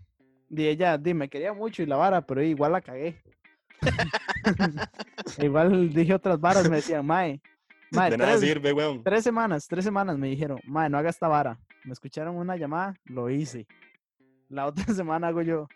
[0.57, 3.21] ella, di, me quería mucho y la vara, pero igual la cagué.
[5.43, 7.41] igual dije otras varas, me decían, mae,
[7.91, 9.03] mae, de nada tres, sirve, weón.
[9.03, 11.59] tres semanas, tres semanas me dijeron, mae, no haga esta vara.
[11.85, 13.67] Me escucharon una llamada, lo hice.
[14.49, 15.69] La otra semana hago yo,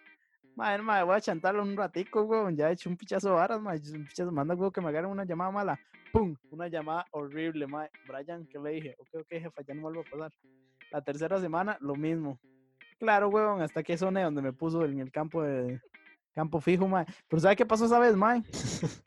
[0.57, 3.61] mae, mae, voy a chantarlo un ratico, weón, ya he hecho un pichazo de varas,
[3.61, 5.81] mae, un pichazo, manda, weón, que me agarren una llamada mala.
[6.12, 6.37] ¡Pum!
[6.51, 7.88] Una llamada horrible, mae.
[8.07, 8.96] Brian, ¿qué le dije?
[8.98, 10.33] Ok, ok, jefa, ya no vuelvo a pasar.
[10.90, 12.38] La tercera semana, lo mismo.
[12.98, 15.81] Claro, weón, hasta que soné donde me puso en el campo de
[16.35, 17.07] campo fijo, mae.
[17.29, 18.42] Pero ¿sabe qué pasó esa vez, mae?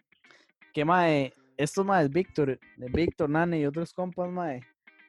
[0.74, 4.62] que, mae, estos, mae, Víctor, eh, Víctor, Nane y otros compas, mae,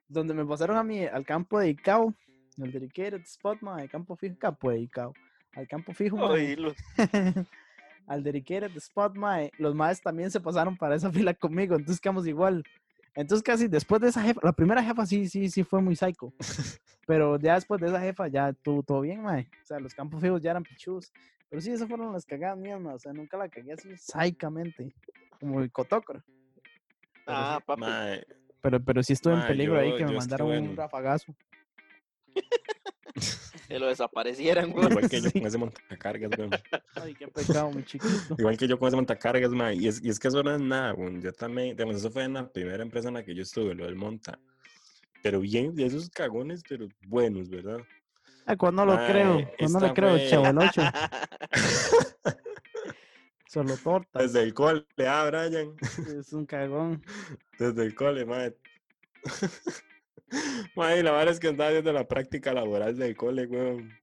[0.08, 2.14] donde me pasaron a mí al campo dedicado,
[2.58, 5.12] el dedicated spot, mae, campo fijo, campo dedicado,
[5.54, 6.74] al campo fijo, Oílo.
[8.06, 12.26] al dedicated spot, mae, los maes también se pasaron para esa fila conmigo, entonces quedamos
[12.26, 12.64] igual.
[13.14, 16.32] Entonces casi después de esa jefa, la primera jefa sí, sí, sí fue muy psycho,
[17.06, 19.48] pero ya después de esa jefa ya estuvo todo bien, mae.
[19.62, 21.10] O sea, los campos fijos ya eran pichus.
[21.48, 24.92] Pero sí, esas fueron las cagadas mías, O sea, nunca la cagué así psicamente,
[25.40, 26.22] como el cotocro.
[27.24, 27.80] Pero, Ah, sí, papi.
[27.80, 28.26] Mae,
[28.60, 31.34] pero, pero sí estuve en peligro ahí yo- que me mandaron un rafagazo.
[33.68, 34.86] Que lo desaparecieran, güey.
[34.88, 36.50] igual que yo con ese montacargas, weón.
[36.94, 38.36] Ay, qué pecado, mi chiquito.
[38.38, 39.74] Igual que yo con ese montacargas, mae.
[39.74, 41.20] Y es, y es que eso no es nada, weón.
[41.20, 43.86] Yo también, digamos, eso fue en la primera empresa en la que yo estuve, lo
[43.86, 44.38] del monta.
[45.22, 47.78] Pero bien, de esos cagones, pero buenos, ¿verdad?
[48.46, 50.82] Ay, cuando lo Mae, creo, cuando lo creo, fue- chavo el ocho.
[53.48, 54.20] Solo torta.
[54.20, 55.74] Desde el cole, ah, Brian.
[56.18, 57.02] Es un cagón.
[57.58, 58.56] Desde el cole, madre.
[60.74, 63.96] Madre, la vara es que andaba haciendo la práctica laboral del cole, weón.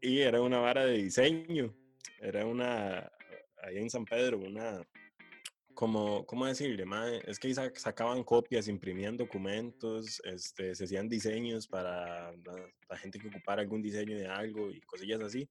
[0.00, 1.74] Y era una vara de diseño.
[2.20, 3.10] Era una,
[3.62, 4.80] ahí en San Pedro, una
[5.78, 7.22] como, ¿cómo decirle, mae?
[7.24, 13.28] Es que sacaban copias, imprimían documentos, este, se hacían diseños para la, la gente que
[13.28, 15.48] ocupara algún diseño de algo y cosillas así.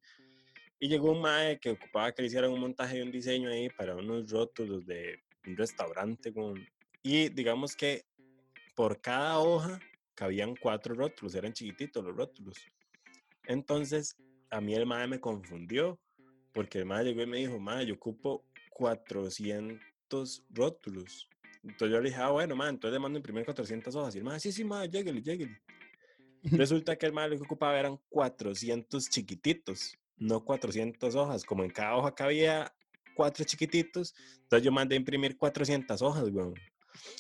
[0.82, 3.70] Y llegó un mae que ocupaba que le hicieran un montaje de un diseño ahí
[3.70, 6.34] para unos rótulos de un restaurante.
[6.34, 6.62] Con...
[7.04, 8.04] Y digamos que
[8.76, 9.80] por cada hoja
[10.14, 12.58] cabían cuatro rótulos, eran chiquititos los rótulos.
[13.46, 14.18] Entonces,
[14.50, 15.98] a mí el mae me confundió,
[16.52, 19.80] porque el mae llegó y me dijo, mae, yo ocupo 400
[20.50, 21.28] rótulos.
[21.64, 24.16] Entonces yo le dije, ah, bueno, mae, entonces le mando imprimir 400 hojas.
[24.16, 25.62] Y el mae, sí, sí, mae, lléguele, lléguele.
[26.44, 31.44] Resulta que el mae lo que ocupaba eran 400 chiquititos, no 400 hojas.
[31.44, 32.74] Como en cada hoja cabía
[33.16, 36.54] cuatro chiquititos, entonces yo mandé a imprimir 400 hojas, weón.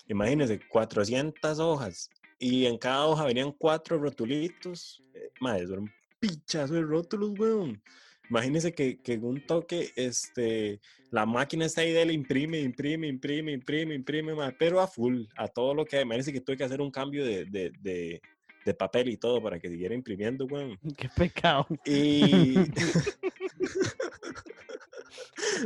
[0.08, 2.10] Imagínense, 400 hojas.
[2.40, 5.02] Y en cada hoja venían cuatro rotulitos.
[5.14, 7.82] Eh, Madre, un pichazo de rótulos, weón.
[8.30, 10.80] Imagínense que, que en un toque, este,
[11.12, 15.48] la máquina está ahí de él, imprime, imprime, imprime, imprime, imprime, pero a full, a
[15.48, 18.22] todo lo que, imagínense que tuve que hacer un cambio de, de, de,
[18.66, 20.78] de papel y todo para que siguiera imprimiendo, weón.
[20.98, 21.66] Qué pecado.
[21.86, 22.56] Y.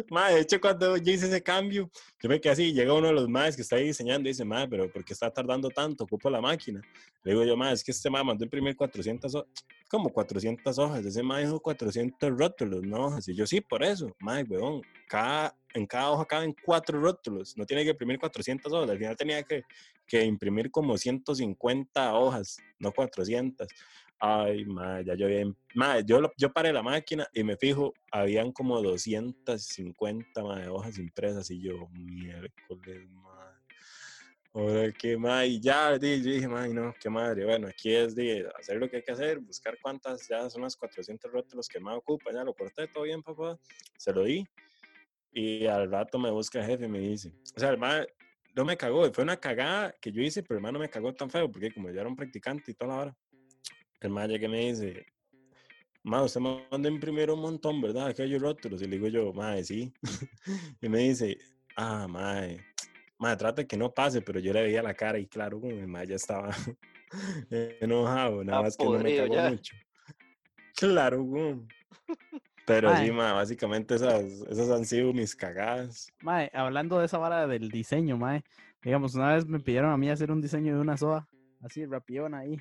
[0.09, 1.89] Madre, de hecho, cuando yo hice ese cambio,
[2.21, 2.73] yo me quedé así.
[2.73, 5.13] Llega uno de los madres que está ahí diseñando y dice, madre, pero ¿por qué
[5.13, 6.03] está tardando tanto?
[6.03, 6.81] Ocupo la máquina.
[7.23, 9.49] Le digo yo, madre, es que este madre mandó imprimir 400 hojas.
[9.87, 11.05] Como 400 hojas.
[11.05, 13.17] Ese madre dijo 400 rótulos, ¿no?
[13.25, 14.15] Y yo, sí, por eso.
[14.19, 17.57] Madre, weón, cada, en cada hoja caben cuatro rótulos.
[17.57, 18.89] No tiene que imprimir 400 hojas.
[18.89, 19.63] Al final tenía que,
[20.07, 23.67] que imprimir como 150 hojas, no 400.
[24.19, 25.57] Ay, madre, ya yo bien.
[25.73, 31.49] Madre, yo, yo paré la máquina y me fijo, habían como 250 madre, hojas impresas
[31.49, 33.31] y yo, miércoles, madre.
[34.53, 37.45] Ahora qué madre, y ya yo dije, madre, no, qué madre.
[37.45, 40.75] Bueno, aquí es de hacer lo que hay que hacer, buscar cuántas, ya son las
[40.75, 43.57] 400 rótulos que más ocupa, ya lo corté, todo bien, papá.
[43.97, 44.45] Se lo di.
[45.33, 48.07] Y al rato me busca el jefe y me dice, o sea, el madre
[48.55, 51.13] no me cagó, fue una cagada que yo hice, pero el madre no me cagó
[51.13, 53.17] tan feo, porque como yo era un practicante y toda la hora
[54.01, 55.05] el mae llega y me dice,
[56.03, 58.07] ma, usted me mandó imprimir un montón, ¿verdad?
[58.07, 58.81] Aquellos rótulos.
[58.81, 59.93] Y le digo yo, mae, sí.
[60.81, 61.37] y me dice,
[61.77, 62.59] ah, mae,
[63.19, 65.87] mae, trata que no pase, pero yo le veía la cara y claro, como el
[65.87, 66.49] mae ya estaba
[67.79, 69.49] enojado, nada Ah, más que no me cagó ya.
[69.51, 69.75] mucho.
[70.75, 71.55] Claro, güey.
[72.65, 73.11] Pero sí, Mae.
[73.11, 76.11] ma, básicamente esas, esas han sido mis cagadas.
[76.21, 78.43] Mae, hablando de esa vara del diseño, mae.
[78.83, 81.27] Digamos, una vez me pidieron a mí hacer un diseño de una soda,
[81.61, 82.57] así, rapión ahí.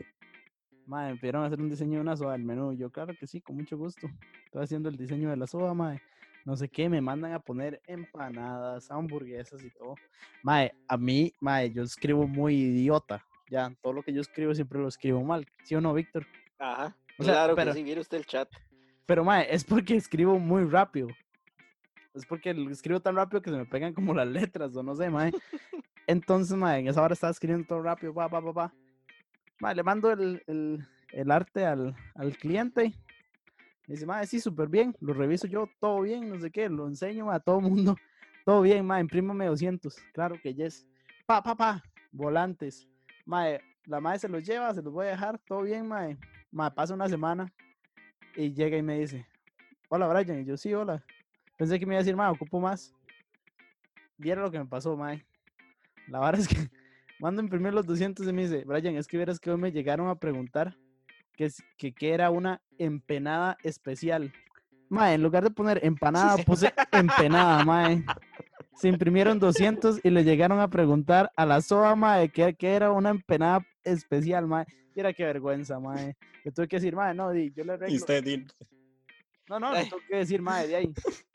[0.86, 2.72] Mae, me pidieron hacer un diseño de una soda del menú.
[2.72, 4.08] Yo, claro que sí, con mucho gusto.
[4.46, 6.00] Estoy haciendo el diseño de la soda, mae.
[6.44, 9.94] No sé qué, me mandan a poner empanadas, hamburguesas y todo.
[10.42, 13.24] Mae, a mí, mae, yo escribo muy idiota.
[13.50, 15.46] Ya, todo lo que yo escribo siempre lo escribo mal.
[15.64, 16.26] ¿Sí o no, Víctor?
[16.58, 16.96] Ajá.
[17.18, 18.48] O sea, claro pero- que sí, mire usted el chat.
[19.10, 21.08] Pero, mae, es porque escribo muy rápido.
[22.14, 25.10] Es porque escribo tan rápido que se me pegan como las letras, o no sé,
[25.10, 25.32] mae.
[26.06, 28.72] Entonces, mae, en esa hora estaba escribiendo todo rápido, pa, pa, pa.
[29.58, 32.94] Mae, le mando el, el, arte al, al cliente.
[33.88, 34.94] Me dice, mae, sí, súper bien.
[35.00, 36.68] Lo reviso yo, todo bien, no sé qué.
[36.68, 37.96] Lo enseño a todo mundo.
[38.44, 39.92] Todo bien, mae, imprímame 200.
[40.14, 40.86] Claro que yes.
[41.26, 41.82] Pa, pa, pa.
[42.12, 42.86] Volantes.
[43.26, 46.16] Mae, la mae se los lleva, se los voy a dejar, todo bien, mae.
[46.52, 47.52] Mae, pasa una semana
[48.40, 49.26] y llega y me dice,
[49.88, 51.04] hola Brian, y yo sí, hola.
[51.56, 52.94] Pensé que me iba a decir, mae, ocupo más.
[54.16, 55.24] Viera lo que me pasó, mae.
[56.08, 56.56] La verdad es que
[57.20, 59.72] mando a imprimir los 200 y me dice, Brian, es que vieras que hoy me
[59.72, 60.76] llegaron a preguntar
[61.36, 64.32] que, que, qué era una empenada especial.
[64.88, 68.04] Mae, en lugar de poner empanada, puse empenada, mae.
[68.74, 72.90] Se imprimieron 200 y le llegaron a preguntar a la SOA, mae, que, que era
[72.90, 74.64] una empenada especial, mae.
[74.94, 76.16] Mira qué vergüenza, mae.
[76.44, 77.96] Le tuve que decir, mae, no, di, yo le Y arreglo.
[77.96, 78.46] usted, di-
[79.48, 80.92] No, no, le tengo que decir, madre, de ahí.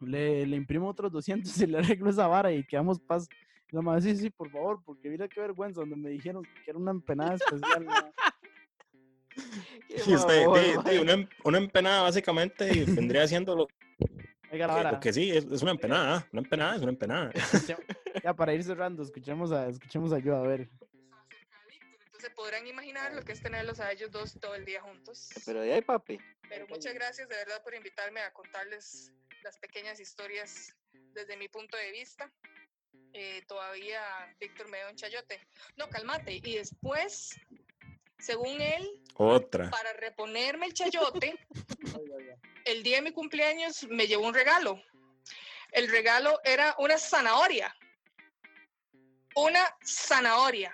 [0.00, 3.28] Le, le imprimo otros 200 y le arreglo esa vara y quedamos paz.
[3.70, 6.78] La madre, sí, sí, por favor, porque mira qué vergüenza, donde me dijeron que era
[6.78, 7.84] una empanada especial.
[7.84, 8.12] mae.
[10.06, 11.00] Y usted, mamón, di- di, mae.
[11.00, 13.68] una, em- una empanada básicamente y vendría siendo lo,
[14.50, 14.92] Oiga la que, vara.
[14.92, 16.26] lo que sí, es, es una empanada.
[16.32, 17.30] Una empanada es una empanada.
[18.22, 20.68] Ya, para ir cerrando, escuchemos a, escuchemos a yo, a ver.
[22.22, 25.28] Entonces podrán imaginar lo que es tenerlos a ellos dos todo el día juntos.
[25.44, 26.20] Pero de ahí, papi.
[26.48, 29.10] Pero muchas gracias de verdad por invitarme a contarles
[29.42, 32.32] las pequeñas historias desde mi punto de vista.
[33.12, 34.00] Eh, todavía
[34.38, 35.40] Víctor me dio un chayote.
[35.76, 36.34] No, cálmate.
[36.34, 37.30] Y después,
[38.20, 39.68] según él, Otra.
[39.70, 41.34] para reponerme el chayote,
[42.66, 44.80] el día de mi cumpleaños me llevó un regalo.
[45.72, 47.74] El regalo era una zanahoria.
[49.34, 50.72] Una zanahoria.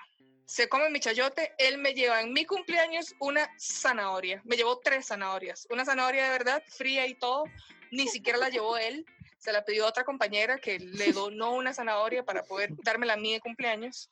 [0.49, 4.41] Se come mi chayote, él me lleva en mi cumpleaños una zanahoria.
[4.47, 5.67] Me llevó tres zanahorias.
[5.69, 7.45] Una zanahoria de verdad, fría y todo.
[7.91, 9.05] Ni siquiera la llevó él.
[9.37, 13.35] se la pidió otra compañera que le donó una zanahoria para poder dármela a mí
[13.35, 14.11] de cumpleaños.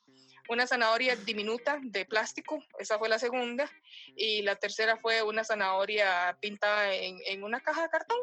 [0.51, 3.73] Una zanahoria diminuta de plástico, esa fue la segunda.
[4.15, 8.19] Y la tercera fue una zanahoria pintada en, en una caja de cartón.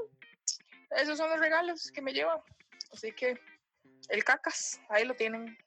[0.91, 2.43] Esos son los regalos que me lleva.
[2.91, 3.39] Así que
[4.09, 5.57] el cacas, ahí lo tienen.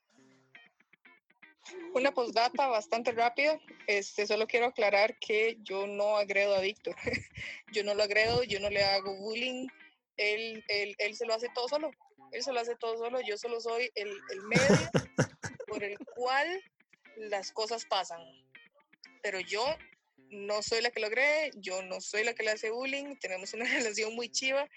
[1.94, 3.60] Una postdata bastante rápida.
[3.86, 6.94] Este, solo quiero aclarar que yo no agredo a Víctor.
[7.72, 9.66] yo no lo agredo, yo no le hago bullying.
[10.16, 11.90] Él, él, él se lo hace todo solo.
[12.32, 13.20] Él se lo hace todo solo.
[13.20, 14.90] Yo solo soy el, el medio
[15.66, 16.62] por el cual
[17.16, 18.20] las cosas pasan.
[19.22, 19.64] Pero yo
[20.30, 23.54] no soy la que lo agrede, yo no soy la que le hace bullying, tenemos
[23.54, 24.68] una relación muy chiva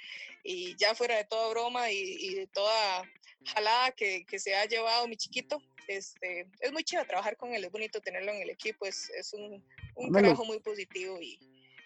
[0.44, 3.04] y ya fuera de toda broma y, y de toda
[3.46, 7.64] jalada que, que, se ha llevado mi chiquito, este, es muy chiva trabajar con él,
[7.64, 9.64] es bonito tenerlo en el equipo, es, es un,
[9.96, 11.40] un trabajo muy positivo y,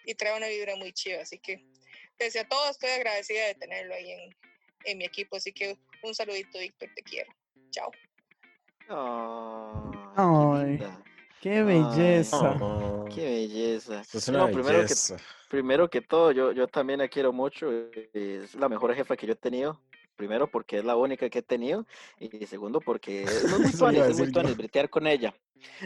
[0.04, 1.64] y, trae una vibra muy chiva, así que
[2.18, 4.36] pese a todo estoy agradecida de tenerlo ahí en,
[4.84, 7.32] en mi equipo, así que un saludito Víctor, te quiero,
[7.70, 7.90] chao.
[8.90, 10.78] Oh, Ay.
[11.44, 12.56] Qué belleza.
[12.58, 14.00] Oh, Qué belleza.
[14.14, 15.16] es una No, primero que, belleza.
[15.50, 17.70] primero que todo, yo, yo también la quiero mucho.
[18.14, 19.78] Es la mejor jefa que yo he tenido.
[20.16, 21.86] Primero porque es la única que he tenido.
[22.18, 23.60] Y segundo porque es muy
[24.00, 24.56] a es muy yo.
[24.56, 25.34] bretear con ella.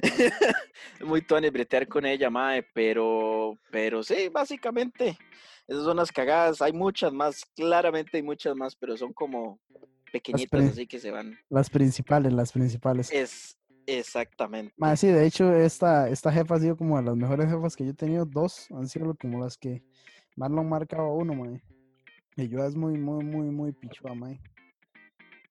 [0.00, 0.30] es
[1.04, 2.62] muy tuanis bretear con ella, mae.
[2.72, 5.18] Pero, pero sí, básicamente.
[5.66, 6.62] Esas son las cagadas.
[6.62, 9.58] Hay muchas más, claramente hay muchas más, pero son como
[10.12, 11.36] pequeñitas, así que se van.
[11.48, 13.10] Las principales, las principales.
[13.12, 13.57] Es
[13.96, 14.74] exactamente.
[14.76, 17.84] Ma, sí, de hecho, esta, esta jefa ha sido como de las mejores jefas que
[17.84, 18.24] yo he tenido.
[18.24, 19.82] Dos han sido como las que
[20.36, 21.62] más lo han marcado a uno, mae.
[22.36, 24.40] Y yo es muy, muy, muy, muy pichua, mae.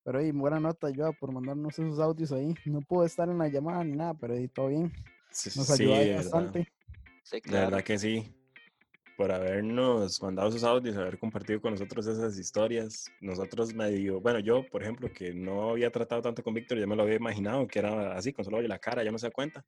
[0.03, 2.55] Pero ahí, buena nota, yo por mandarnos esos audios ahí.
[2.65, 4.93] No puedo estar en la llamada ni nada, pero ahí todo bien.
[5.29, 6.71] Sí, Nos sí, ayudó ahí bastante.
[7.23, 7.65] Sí, De claro.
[7.65, 8.33] verdad que sí.
[9.17, 13.11] Por habernos mandado esos audios, haber compartido con nosotros esas historias.
[13.19, 16.95] Nosotros medio, bueno, yo, por ejemplo, que no había tratado tanto con Víctor, ya me
[16.95, 19.65] lo había imaginado que era así, con solo la cara, ya no se da cuenta.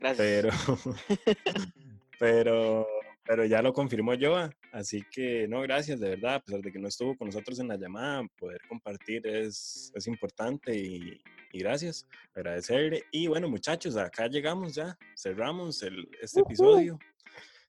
[0.00, 0.18] Gracias.
[0.18, 0.50] Pero,
[2.18, 2.86] pero,
[3.24, 4.50] pero ya lo confirmó Joa.
[4.72, 6.34] Así que, no, gracias, de verdad.
[6.34, 10.06] A pesar de que no estuvo con nosotros en la llamada, poder compartir es, es
[10.08, 13.04] importante y, y gracias, agradecerle.
[13.12, 16.98] Y bueno, muchachos, acá llegamos ya, cerramos el, este episodio.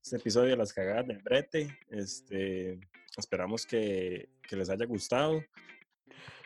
[0.06, 1.80] Este episodio de las cagadas del brete.
[1.90, 2.80] Este,
[3.18, 5.44] esperamos que, que les haya gustado.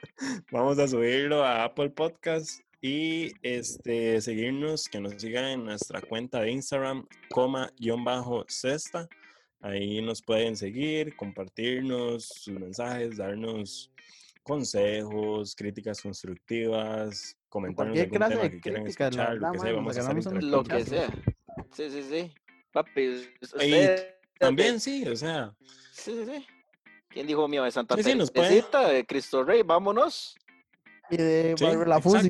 [0.50, 6.40] Vamos a subirlo a Apple Podcast y este, seguirnos, que nos sigan en nuestra cuenta
[6.40, 9.10] de Instagram, coma guion bajo cesta.
[9.60, 13.92] Ahí nos pueden seguir, compartirnos sus mensajes, darnos
[14.42, 19.98] consejos, críticas constructivas, comentarnos algún tema que quieran críticas, escuchar, lo que sea, mae, vamos
[19.98, 21.14] nos a estar agarramos unos Lo que interactuando.
[21.14, 21.36] sea.
[21.74, 22.34] Sí, sí, sí.
[22.72, 23.30] Papi,
[23.62, 23.88] Y
[24.40, 25.54] también sí, o sea,
[25.92, 26.46] Sí, sí, sí.
[27.10, 29.64] ¿Quién dijo mío de Santa Sí, sí, nos puede- Teresita, de Cristo Rey?
[29.64, 30.36] Vámonos.
[31.10, 32.30] Y de Sí, La Fusi.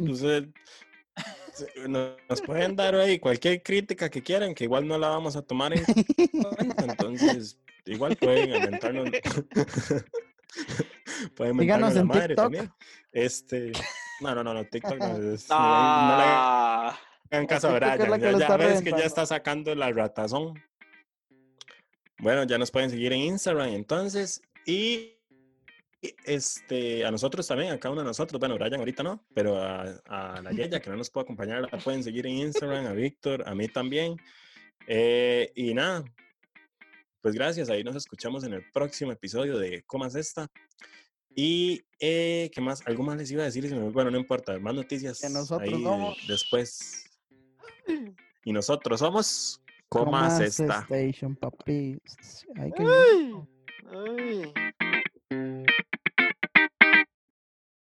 [1.88, 5.74] nos pueden dar ahí cualquier crítica que quieran, que igual no la vamos a tomar
[5.74, 5.84] en
[6.56, 9.10] cuenta, entonces igual pueden inventarnos.
[11.36, 12.46] pueden Síganos mentarnos la en madre TikTok.
[12.46, 12.72] también.
[13.12, 13.72] Este,
[14.22, 17.00] no, no, no, no, TikTok no, es- no, no le Ah,
[17.32, 20.62] hagan caso a Brian, ya, ves que ya está sacando la ratazón.
[22.20, 25.14] Bueno, ya nos pueden seguir en Instagram entonces y
[26.24, 29.82] este, a nosotros también, a cada uno de nosotros, bueno, Brian ahorita no, pero a,
[30.06, 33.44] a la Yeya que no nos puede acompañar, la pueden seguir en Instagram, a Víctor,
[33.48, 34.18] a mí también.
[34.88, 36.04] Eh, y nada,
[37.22, 40.48] pues gracias, ahí nos escuchamos en el próximo episodio de Comas Esta.
[41.36, 42.82] Y, eh, ¿qué más?
[42.86, 43.74] ¿Algo más les iba a decir?
[43.92, 47.09] Bueno, no importa, más noticias Que nosotros ahí somos- después.
[48.46, 50.80] Y nosotros somos Comas Comas Esta.
[50.82, 52.00] Station, papi.
[52.56, 54.54] Ay, qué ay, ay.